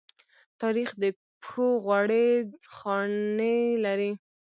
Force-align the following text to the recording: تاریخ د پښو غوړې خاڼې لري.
تاریخ 0.61 0.89
د 1.03 1.05
پښو 1.41 1.67
غوړې 1.85 2.27
خاڼې 2.75 3.57
لري. 3.85 4.11